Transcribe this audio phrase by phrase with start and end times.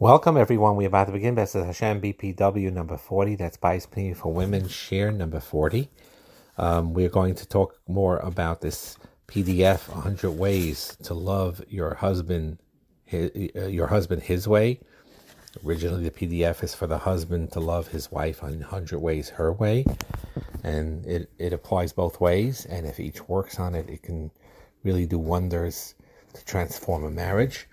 [0.00, 0.76] Welcome, everyone.
[0.76, 1.34] We're about to begin.
[1.34, 3.34] This is Hashem BPW number 40.
[3.34, 5.90] That's Bias Opinion for Women, share number 40.
[6.56, 12.58] Um, we're going to talk more about this PDF 100 Ways to Love Your Husband,
[13.06, 14.78] his, uh, Your Husband His Way.
[15.66, 19.84] Originally, the PDF is for the husband to love his wife 100 Ways Her Way.
[20.62, 22.66] And it, it applies both ways.
[22.66, 24.30] And if each works on it, it can
[24.84, 25.96] really do wonders
[26.34, 27.66] to transform a marriage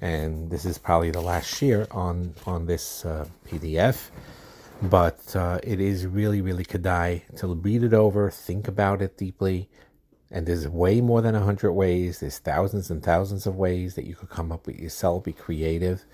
[0.00, 4.10] and this is probably the last year on on this uh, PDF.
[4.82, 9.70] But uh, it is really, really kedai to read it over, think about it deeply,
[10.30, 12.20] and there's way more than a hundred ways.
[12.20, 15.24] There's thousands and thousands of ways that you could come up with yourself.
[15.24, 16.04] Be creative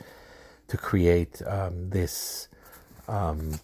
[0.68, 2.48] to create um, this
[3.08, 3.58] um,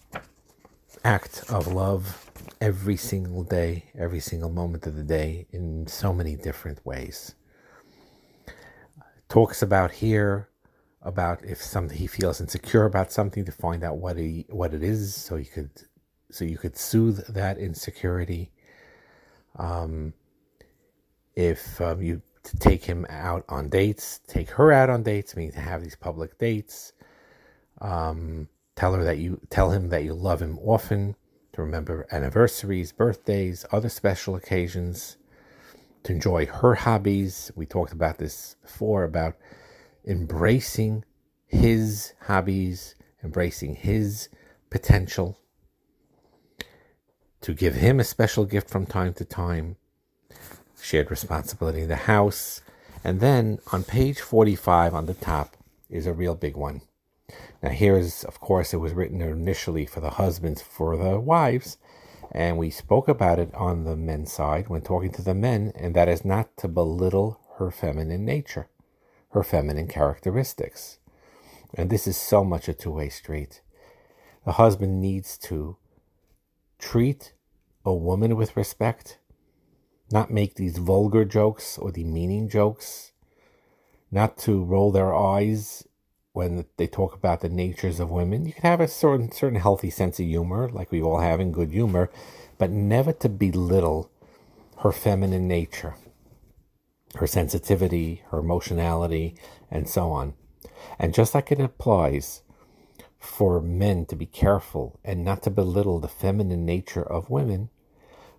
[1.05, 2.29] act of love
[2.59, 7.35] every single day, every single moment of the day, in so many different ways
[9.29, 10.49] talks about here
[11.01, 14.83] about if something he feels insecure about something to find out what he what it
[14.83, 15.69] is so he could
[16.31, 18.51] so you could soothe that insecurity.
[19.57, 20.13] Um
[21.35, 25.51] if um, you to take him out on dates take her out on dates mean
[25.51, 26.93] to have these public dates
[27.81, 31.15] um tell her that you tell him that you love him often
[31.53, 35.17] to remember anniversaries birthdays other special occasions
[36.03, 37.51] to enjoy her hobbies.
[37.55, 39.35] We talked about this before about
[40.05, 41.03] embracing
[41.45, 44.29] his hobbies, embracing his
[44.69, 45.39] potential,
[47.41, 49.77] to give him a special gift from time to time,
[50.81, 52.61] shared responsibility in the house.
[53.03, 55.55] And then on page 45 on the top
[55.89, 56.81] is a real big one.
[57.61, 61.77] Now, here is, of course, it was written initially for the husbands, for the wives,
[62.31, 65.95] and we spoke about it on the men's side when talking to the men, and
[65.95, 68.69] that is not to belittle her feminine nature,
[69.31, 70.99] her feminine characteristics.
[71.73, 73.61] And this is so much a two way street.
[74.45, 75.77] The husband needs to
[76.77, 77.33] treat
[77.85, 79.19] a woman with respect,
[80.11, 83.11] not make these vulgar jokes or demeaning jokes,
[84.11, 85.87] not to roll their eyes
[86.39, 88.45] when they talk about the natures of women.
[88.45, 91.51] You can have a certain certain healthy sense of humor, like we all have in
[91.51, 92.09] good humor,
[92.57, 94.09] but never to belittle
[94.77, 95.95] her feminine nature,
[97.15, 99.35] her sensitivity, her emotionality,
[99.69, 100.33] and so on.
[100.97, 102.41] And just like it applies
[103.19, 107.69] for men to be careful and not to belittle the feminine nature of women,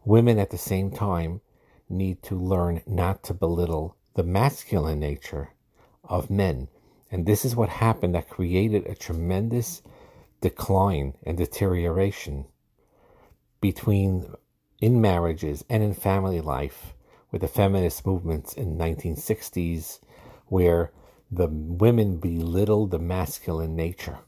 [0.07, 1.43] women at the same time
[1.87, 5.51] need to learn not to belittle the masculine nature
[6.03, 6.69] of men
[7.11, 9.83] and this is what happened that created a tremendous
[10.41, 12.47] decline and deterioration
[13.61, 14.27] between
[14.81, 16.95] in marriages and in family life
[17.31, 20.01] with the feminist movements in 1960s
[20.47, 20.91] where
[21.31, 24.19] the women belittled the masculine nature.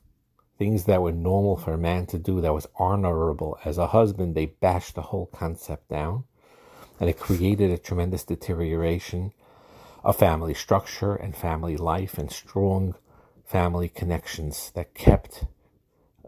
[0.58, 3.58] Things that were normal for a man to do that was honorable.
[3.64, 6.24] As a husband they bashed the whole concept down
[7.00, 9.32] and it created a tremendous deterioration
[10.04, 12.94] a family structure and family life and strong
[13.44, 15.44] family connections that kept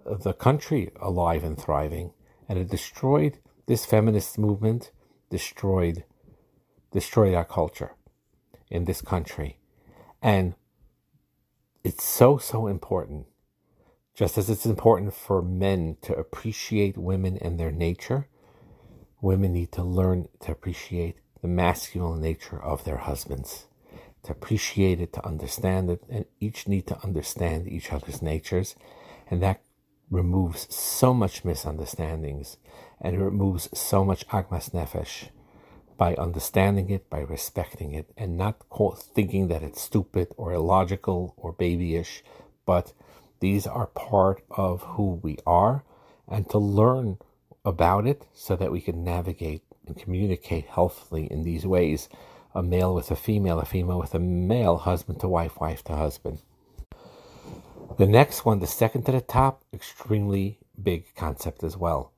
[0.05, 2.13] the country alive and thriving.
[2.49, 4.91] And it destroyed this feminist movement,
[5.31, 6.05] destroyed
[6.93, 7.97] destroyed our culture
[8.71, 9.59] in this country.
[10.23, 10.55] And
[11.83, 13.27] it's so, so important.
[14.15, 18.29] Just as it's important for men to appreciate women and their nature,
[19.21, 23.67] women need to learn to appreciate the masculine nature of their husbands,
[24.23, 28.77] to appreciate it, to understand it, and each need to understand each other's natures.
[29.31, 29.61] And that
[30.11, 32.57] removes so much misunderstandings
[32.99, 35.29] and it removes so much agmas nefesh
[35.99, 38.63] by understanding it, by respecting it, and not
[39.15, 42.25] thinking that it's stupid or illogical or babyish,
[42.65, 42.95] but
[43.41, 45.85] these are part of who we are,
[46.27, 47.19] and to learn
[47.67, 52.09] about it so that we can navigate and communicate healthily in these ways
[52.55, 55.97] a male with a female, a female with a male, husband to wife, wife to
[55.97, 56.39] husband.
[57.99, 62.13] The next one, the second to the top, extremely big concept as well.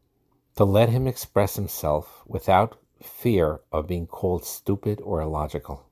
[0.57, 5.87] To let him express himself without fear of being called stupid or illogical.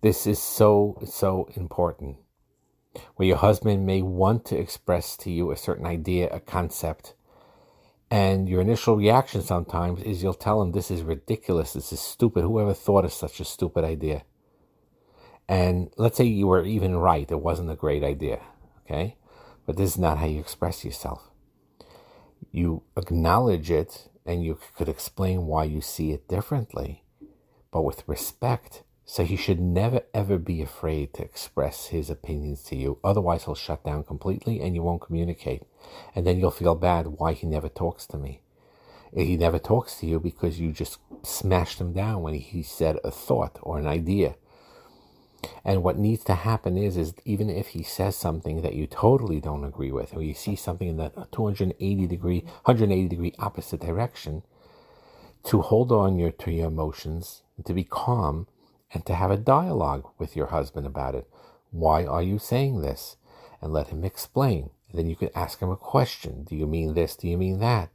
[0.00, 2.18] This is so, so important.
[3.16, 7.14] Where your husband may want to express to you a certain idea, a concept,
[8.10, 11.72] and your initial reaction sometimes is you'll tell them, This is ridiculous.
[11.72, 12.42] This is stupid.
[12.42, 14.22] Whoever thought of such a stupid idea?
[15.48, 17.30] And let's say you were even right.
[17.30, 18.40] It wasn't a great idea.
[18.84, 19.16] Okay.
[19.64, 21.30] But this is not how you express yourself.
[22.52, 27.04] You acknowledge it and you could explain why you see it differently,
[27.70, 32.76] but with respect So he should never ever be afraid to express his opinions to
[32.76, 32.98] you.
[33.04, 35.62] Otherwise, he'll shut down completely and you won't communicate.
[36.14, 38.40] And then you'll feel bad why he never talks to me.
[39.14, 43.12] He never talks to you because you just smashed him down when he said a
[43.12, 44.34] thought or an idea.
[45.64, 49.40] And what needs to happen is, is even if he says something that you totally
[49.40, 54.42] don't agree with, or you see something in that 280 degree, 180 degree opposite direction,
[55.44, 58.48] to hold on your to your emotions, and to be calm,
[58.92, 61.28] and to have a dialogue with your husband about it.
[61.70, 63.16] Why are you saying this?
[63.60, 64.70] And let him explain.
[64.92, 66.44] Then you can ask him a question.
[66.44, 67.16] Do you mean this?
[67.16, 67.90] Do you mean that?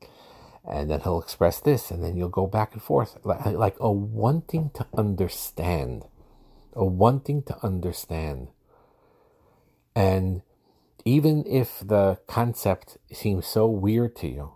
[0.67, 3.91] And then he'll express this, and then you'll go back and forth like, like a
[3.91, 6.05] wanting to understand
[6.73, 8.49] a wanting to understand.
[9.95, 10.41] And
[11.03, 14.53] even if the concept seems so weird to you,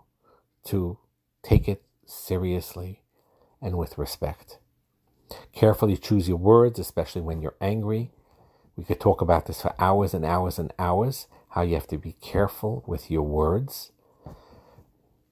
[0.64, 0.98] to
[1.42, 3.02] take it seriously
[3.60, 4.58] and with respect.
[5.52, 8.12] Carefully choose your words, especially when you're angry.
[8.76, 11.98] We could talk about this for hours and hours and hours, how you have to
[11.98, 13.92] be careful with your words.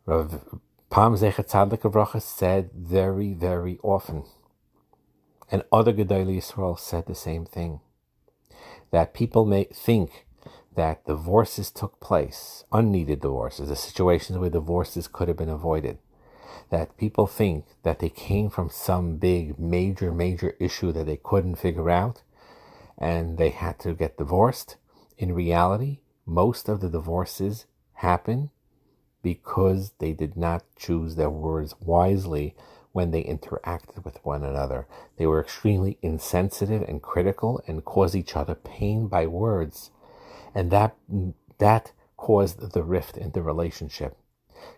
[0.06, 0.58] Rav
[0.91, 4.25] Pam said very, very often,
[5.50, 7.81] and other Gedolei Yisrael said the same thing.
[8.91, 10.26] That people may think
[10.76, 15.99] that divorces took place, unneeded divorces, the situations where divorces could have been avoided.
[16.71, 21.57] That people think that they came from some big, major, major issue that they couldn't
[21.57, 22.23] figure out
[22.99, 24.77] and they had to get divorced.
[25.19, 28.51] In reality, most of the divorces happen
[29.23, 32.55] because they did not choose their words wisely
[32.93, 34.87] when they interacted with one another.
[35.17, 39.91] They were extremely insensitive and critical and caused each other pain by words.
[40.55, 40.95] And that,
[41.59, 44.17] that caused the rift in the relationship.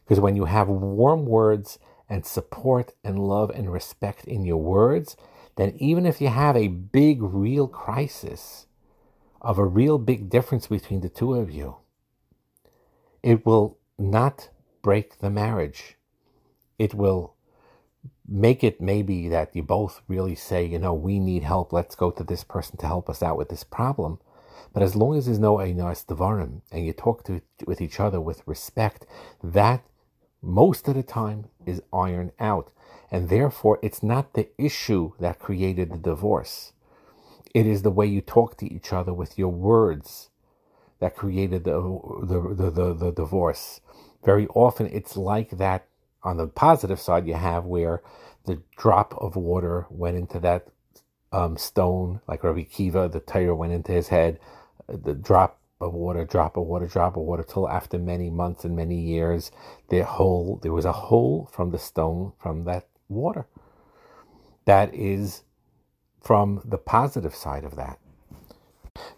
[0.05, 1.79] Because when you have warm words
[2.09, 5.17] and support and love and respect in your words,
[5.57, 8.67] then even if you have a big, real crisis
[9.41, 11.77] of a real big difference between the two of you,
[13.23, 14.51] it will not
[14.83, 15.97] break the marriage.
[16.79, 17.35] It will
[18.29, 21.73] make it maybe that you both really say, you know, we need help.
[21.73, 24.19] Let's go to this person to help us out with this problem.
[24.73, 28.21] But as long as there's no Onaas Devarim and you talk to with each other
[28.21, 29.07] with respect,
[29.43, 29.85] that
[30.43, 32.71] most of the time is ironed out.
[33.11, 36.73] And therefore, it's not the issue that created the divorce.
[37.55, 40.31] It is the way you talk to each other with your words
[41.01, 41.73] that created the,
[42.23, 43.81] the, the, the, the divorce.
[44.25, 45.87] Very often, it's like that
[46.23, 48.03] on the positive side, you have where
[48.45, 50.67] the drop of water went into that
[51.33, 54.39] um, stone, like Rabbi Akiva, the Torah went into his head.
[54.89, 58.75] The drop of water, drop of water, drop of water, till after many months and
[58.75, 59.51] many years,
[59.89, 63.47] the hole there was a hole from the stone from that water.
[64.65, 65.43] That is
[66.23, 67.99] from the positive side of that.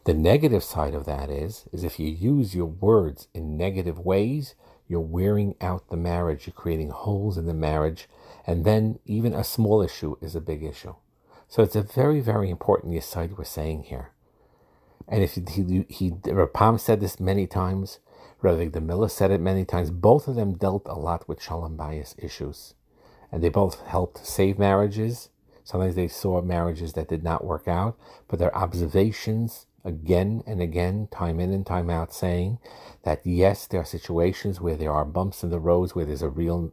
[0.05, 4.55] The negative side of that is is if you use your words in negative ways,
[4.89, 8.09] you're wearing out the marriage, you're creating holes in the marriage,
[8.47, 10.95] and then even a small issue is a big issue.
[11.49, 14.13] So it's a very, very important yesod we're saying here.
[15.09, 17.99] And if he, he, he Rav Pam said this many times,
[18.43, 21.77] Rav the Miller said it many times, both of them dealt a lot with shalom
[21.77, 22.75] bayis issues.
[23.33, 25.31] And they both helped save marriages.
[25.65, 31.09] Sometimes they saw marriages that did not work out, but their observations again and again,
[31.11, 32.59] time in and time out, saying
[33.05, 36.29] that yes, there are situations where there are bumps in the roads, where there's a
[36.29, 36.73] real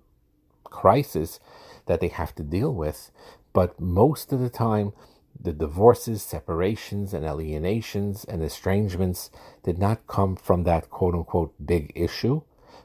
[0.63, 1.39] crisis
[1.85, 3.11] that they have to deal with,
[3.55, 4.91] but most of the time,
[5.39, 9.31] the divorces, separations, and alienations and estrangements
[9.63, 12.41] did not come from that quote unquote big issue,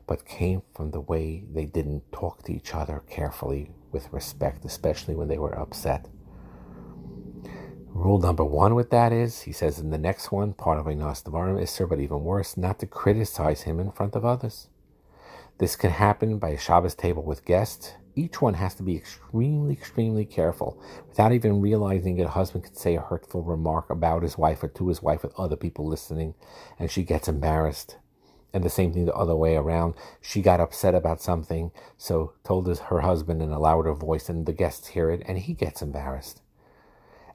[0.06, 5.16] but came from the way they didn't talk to each other carefully with respect, especially
[5.16, 6.06] when they were upset.
[7.88, 11.60] Rule number one with that is, he says in the next one, part of Devarim
[11.60, 14.68] is, sir, but even worse, not to criticize him in front of others.
[15.58, 17.94] This can happen by a Shabbos table with guests.
[18.14, 20.82] Each one has to be extremely, extremely careful.
[21.08, 24.68] Without even realizing it, a husband could say a hurtful remark about his wife or
[24.68, 26.34] to his wife with other people listening,
[26.78, 27.96] and she gets embarrassed.
[28.52, 29.94] And the same thing the other way around.
[30.20, 34.52] She got upset about something, so told her husband in a louder voice, and the
[34.52, 36.42] guests hear it, and he gets embarrassed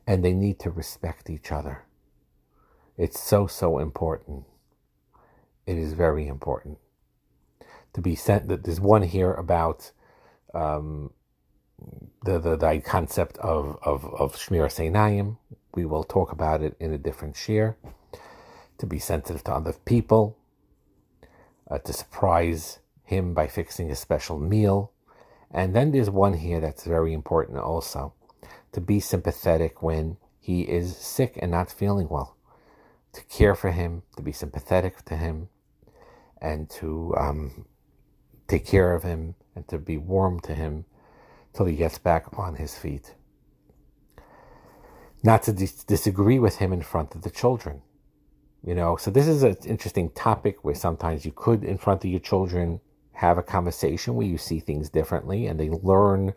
[0.07, 1.83] and they need to respect each other.
[2.97, 4.45] It's so, so important.
[5.65, 6.77] It is very important
[7.93, 8.47] to be sent.
[8.47, 9.91] That there's one here about
[10.55, 11.11] um,
[12.23, 15.37] the, the, the concept of, of, of Shmiras Einayim.
[15.75, 17.77] We will talk about it in a different share.
[18.79, 20.37] To be sensitive to other people,
[21.69, 24.91] uh, to surprise him by fixing a special meal.
[25.51, 28.13] And then there's one here that's very important also
[28.73, 32.35] to be sympathetic when he is sick and not feeling well,
[33.13, 35.47] to care for him, to be sympathetic to him,
[36.41, 37.65] and to um,
[38.47, 40.85] take care of him and to be warm to him
[41.53, 43.15] till he gets back on his feet.
[45.23, 47.81] Not to dis- disagree with him in front of the children.
[48.63, 52.09] You know, so this is an interesting topic where sometimes you could, in front of
[52.09, 52.81] your children,
[53.13, 56.33] have a conversation where you see things differently and they learn,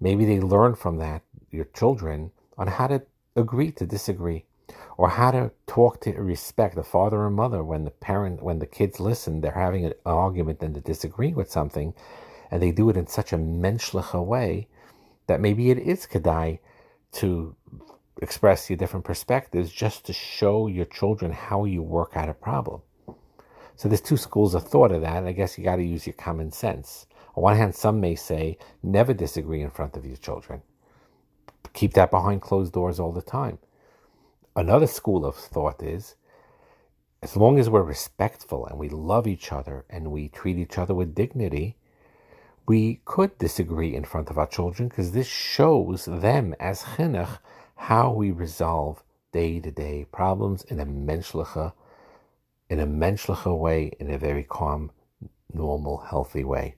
[0.00, 3.02] maybe they learn from that, your children, on how to
[3.36, 4.44] agree to disagree
[4.98, 8.66] or how to talk to respect the father and mother when the parent when the
[8.66, 11.94] kids listen they're having an argument and they disagree with something
[12.50, 14.68] and they do it in such a menschliche way
[15.28, 16.58] that maybe it is kedai
[17.12, 17.54] to
[18.20, 22.82] express your different perspectives just to show your children how you work out a problem.
[23.76, 26.06] So there's two schools of thought of that and i guess you got to use
[26.06, 27.06] your common sense.
[27.36, 30.62] On one hand some may say never disagree in front of your children.
[31.72, 33.58] Keep that behind closed doors all the time
[34.58, 36.16] Another school of thought is
[37.22, 40.96] as long as we're respectful and we love each other and we treat each other
[40.96, 41.76] with dignity,
[42.66, 47.38] we could disagree in front of our children because this shows them as chinuch
[47.76, 51.72] how we resolve day to day problems in a menschliche,
[52.68, 54.90] in a menschliche way, in a very calm,
[55.52, 56.74] normal, healthy way.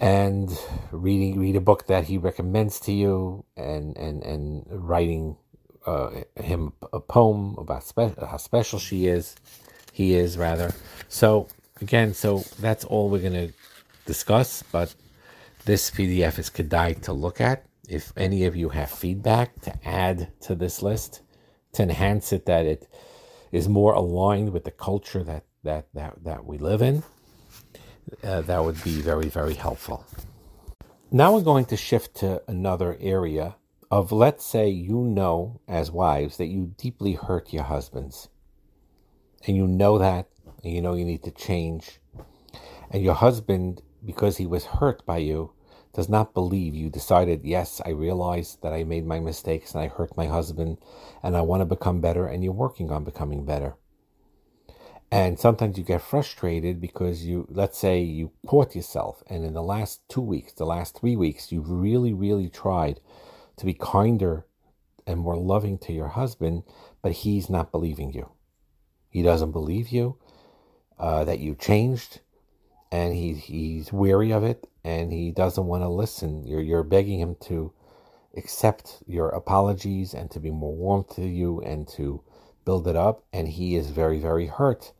[0.00, 0.50] And
[0.90, 5.36] reading read a book that he recommends to you and and and writing
[5.86, 9.36] uh, him a poem about spe- how special she is,
[9.92, 10.72] he is rather.
[11.08, 11.48] So
[11.80, 13.52] again, so that's all we're going to
[14.06, 14.62] discuss.
[14.62, 14.94] But
[15.64, 17.64] this PDF is kedai to look at.
[17.88, 21.20] If any of you have feedback to add to this list,
[21.72, 22.88] to enhance it, that it
[23.52, 27.02] is more aligned with the culture that that that, that we live in,
[28.22, 30.04] uh, that would be very very helpful.
[31.10, 33.54] Now we're going to shift to another area
[33.94, 38.28] of let's say you know as wives that you deeply hurt your husbands.
[39.46, 40.26] And you know that
[40.64, 42.00] and you know you need to change.
[42.90, 45.52] And your husband because he was hurt by you
[45.92, 46.90] does not believe you.
[46.90, 50.78] Decided yes i realize that i made my mistakes and i hurt my husband
[51.22, 53.76] and i want to become better and you're working on becoming better.
[55.12, 59.62] And sometimes you get frustrated because you let's say you caught yourself and in the
[59.62, 62.98] last two weeks the last three weeks you've really really tried
[63.56, 64.46] to be kinder
[65.06, 66.62] and more loving to your husband,
[67.02, 68.30] but he's not believing you.
[69.10, 70.18] He doesn't believe you
[70.98, 72.20] uh, that you changed,
[72.90, 76.46] and he, he's weary of it, and he doesn't want to listen.
[76.46, 77.72] You're, you're begging him to
[78.36, 82.22] accept your apologies and to be more warm to you and to
[82.64, 84.92] build it up, and he is very, very hurt.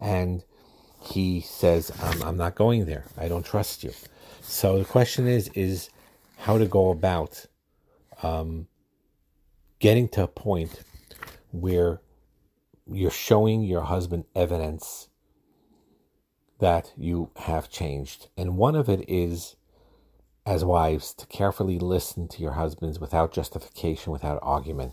[0.00, 0.42] And
[1.02, 3.04] he says, I'm, I'm not going there.
[3.16, 3.92] I don't trust you.
[4.40, 5.90] So the question is, is
[6.38, 7.46] how to go about
[8.22, 8.66] um,
[9.78, 10.82] getting to a point
[11.50, 12.00] where
[12.86, 15.08] you're showing your husband evidence
[16.58, 18.28] that you have changed.
[18.36, 19.56] And one of it is,
[20.44, 24.92] as wives, to carefully listen to your husbands without justification, without argument.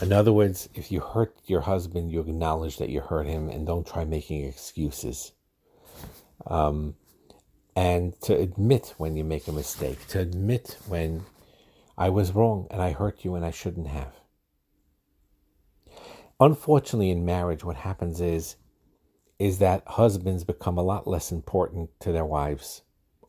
[0.00, 3.66] In other words, if you hurt your husband, you acknowledge that you hurt him and
[3.66, 5.32] don't try making excuses.
[6.46, 6.96] Um,
[7.76, 11.24] and to admit when you make a mistake, to admit when
[11.96, 14.14] I was wrong and I hurt you and I shouldn't have.
[16.40, 18.56] Unfortunately, in marriage, what happens is,
[19.38, 22.82] is that husbands become a lot less important to their wives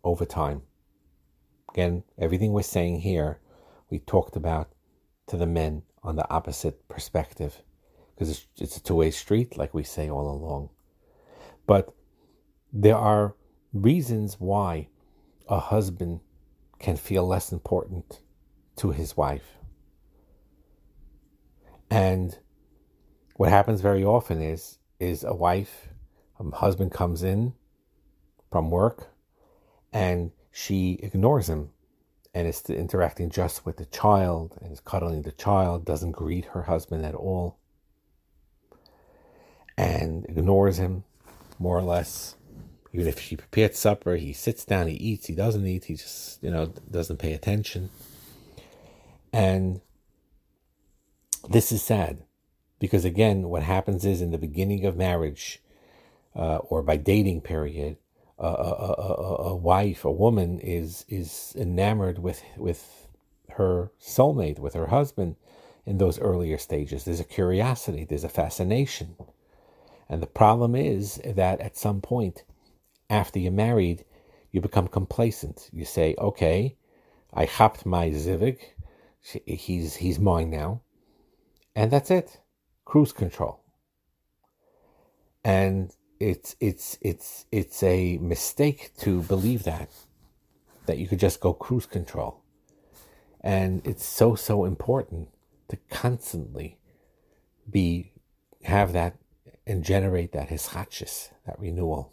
[0.03, 0.63] over time.
[1.69, 3.39] Again, everything we're saying here,
[3.89, 4.71] we talked about
[5.27, 7.61] to the men on the opposite perspective
[8.13, 10.69] because it's, it's a two way street, like we say all along.
[11.65, 11.93] But
[12.71, 13.35] there are
[13.73, 14.87] reasons why
[15.47, 16.21] a husband
[16.79, 18.19] can feel less important
[18.77, 19.57] to his wife.
[21.89, 22.37] And
[23.35, 25.89] what happens very often is is a wife,
[26.39, 27.53] a husband comes in
[28.51, 29.13] from work
[29.91, 31.69] and she ignores him
[32.33, 36.63] and is interacting just with the child and is cuddling the child, doesn't greet her
[36.63, 37.59] husband at all,
[39.77, 41.03] and ignores him
[41.59, 42.35] more or less.
[42.91, 46.43] Even if she prepared supper, he sits down, he eats, he doesn't eat, he just,
[46.43, 47.89] you know, doesn't pay attention.
[49.33, 49.81] And
[51.49, 52.23] this is sad
[52.79, 55.61] because, again, what happens is in the beginning of marriage
[56.35, 57.97] uh, or by dating period,
[58.39, 63.07] a, a, a, a, wife, a woman is is enamored with with
[63.51, 65.35] her soulmate, with her husband
[65.85, 67.03] in those earlier stages.
[67.03, 69.15] There's a curiosity, there's a fascination.
[70.09, 72.43] And the problem is that at some point
[73.09, 74.05] after you're married,
[74.51, 75.69] you become complacent.
[75.71, 76.75] You say, okay,
[77.33, 78.57] I hopped my zivug,
[79.23, 80.81] he's he's mine now,
[81.75, 82.39] and that's it.
[82.85, 83.61] Cruise control.
[85.43, 89.89] And it's it's it's it's a mistake to believe that
[90.85, 92.41] that you could just go cruise control.
[93.41, 95.29] And it's so so important
[95.69, 96.77] to constantly
[97.69, 98.13] be
[98.63, 99.17] have that
[99.65, 102.11] and generate that hischadshus, that renewal.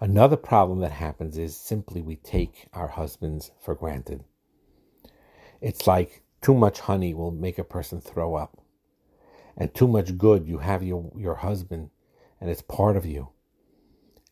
[0.00, 4.24] Another problem that happens is simply we take our husbands for granted.
[5.64, 8.60] It's like too much honey will make a person throw up.
[9.56, 11.88] And too much good, you have your, your husband
[12.38, 13.30] and it's part of you.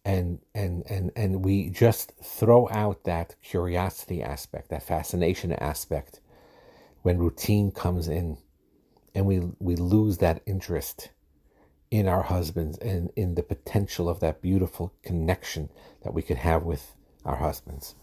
[0.05, 6.21] And and and and we just throw out that curiosity aspect, that fascination aspect
[7.03, 8.37] when routine comes in
[9.15, 11.11] and we we lose that interest
[11.91, 15.71] in our husbands and in the potential of that beautiful connection
[16.03, 17.95] that we could have with our husbands.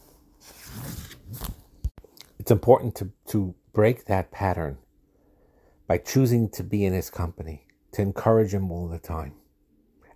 [2.49, 4.79] It's important to, to break that pattern
[5.85, 9.33] by choosing to be in his company, to encourage him all the time.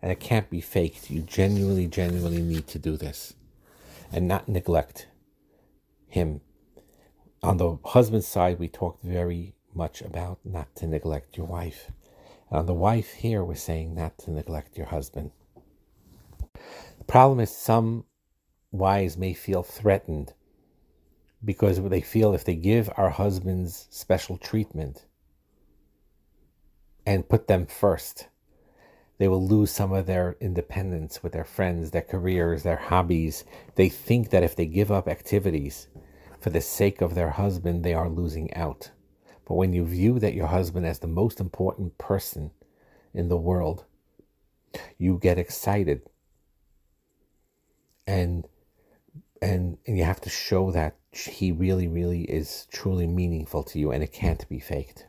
[0.02, 1.12] And it can't be faked.
[1.12, 3.36] You genuinely, genuinely need to do this
[4.12, 5.10] and not neglect
[6.08, 6.42] him.
[7.44, 11.92] On the husband's side, we talked very much about not to neglect your wife.
[12.50, 15.30] And on the wife here, we're saying not to neglect your husband.
[16.98, 18.06] The problem is some
[18.72, 20.34] wives may feel threatened
[21.44, 25.06] because they feel if they give our husbands special treatment
[27.06, 28.28] and put them first,
[29.18, 33.44] they will lose some of their independence with their friends, their careers, their hobbies.
[33.76, 35.88] They think that if they give up activities
[36.40, 38.92] for the sake of their husband, they are losing out.
[39.46, 42.52] But when you view that your husband as the most important person
[43.14, 43.86] in the world,
[44.98, 46.02] you get excited.
[48.08, 48.48] And
[49.44, 53.92] and and you have to show that he really, really is truly meaningful to you
[53.92, 55.06] and it can't be faked.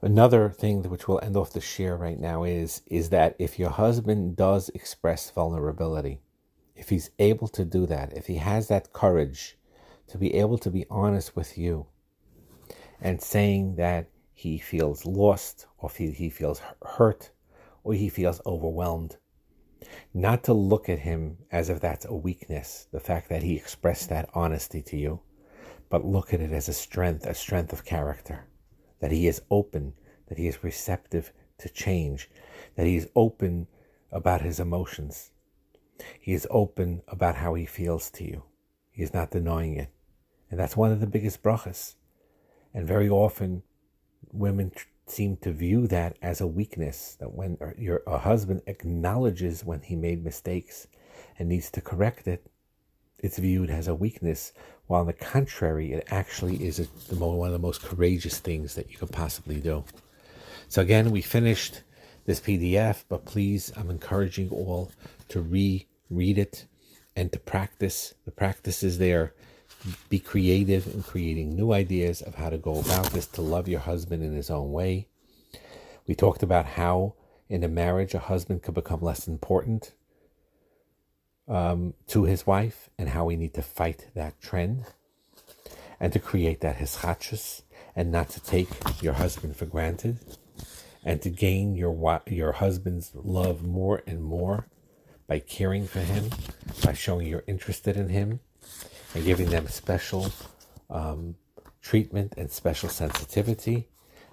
[0.00, 3.70] Another thing which we'll end off the share right now is is that if your
[3.70, 6.20] husband does express vulnerability,
[6.76, 9.58] if he's able to do that, if he has that courage
[10.06, 11.86] to be able to be honest with you,
[13.00, 17.30] and saying that he feels lost or he, he feels hurt
[17.82, 19.16] or he feels overwhelmed.
[20.14, 24.08] Not to look at him as if that's a weakness, the fact that he expressed
[24.08, 25.20] that honesty to you,
[25.88, 28.46] but look at it as a strength, a strength of character,
[29.00, 29.94] that he is open,
[30.28, 32.28] that he is receptive to change,
[32.76, 33.66] that he is open
[34.10, 35.30] about his emotions.
[36.20, 38.44] He is open about how he feels to you.
[38.90, 39.90] He is not denying it.
[40.50, 41.94] And that's one of the biggest brachas
[42.76, 43.62] and very often,
[44.32, 44.70] women
[45.06, 47.16] seem to view that as a weakness.
[47.20, 50.88] That when your a husband acknowledges when he made mistakes
[51.38, 52.46] and needs to correct it,
[53.18, 54.52] it's viewed as a weakness.
[54.86, 58.90] While on the contrary, it actually is a, one of the most courageous things that
[58.90, 59.84] you could possibly do.
[60.68, 61.82] So again, we finished
[62.24, 64.90] this PDF, but please, I'm encouraging all
[65.28, 66.66] to reread it
[67.14, 68.14] and to practice.
[68.24, 69.32] The practices there
[70.08, 73.80] be creative in creating new ideas of how to go about this to love your
[73.80, 75.08] husband in his own way.
[76.06, 77.14] We talked about how
[77.48, 79.92] in a marriage a husband could become less important
[81.48, 84.86] um, to his wife and how we need to fight that trend
[86.00, 87.62] and to create that hischadshus
[87.94, 88.68] and not to take
[89.02, 90.18] your husband for granted
[91.04, 94.66] and to gain your your husband's love more and more
[95.26, 96.30] by caring for him,
[96.84, 98.40] by showing you're interested in him,
[99.14, 100.32] and giving them special
[100.90, 101.36] um,
[101.80, 103.88] treatment and special sensitivity,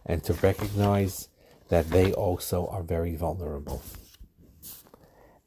[0.06, 1.30] and to recognize
[1.70, 3.82] that they also are very vulnerable.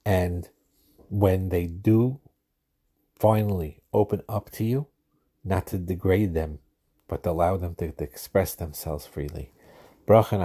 [0.04, 0.48] And
[1.08, 2.20] when they do
[3.18, 4.86] finally open up to you,
[5.44, 6.58] not to degrade them,
[7.08, 9.52] but to allow them to, to express themselves freely.
[10.06, 10.38] Bracha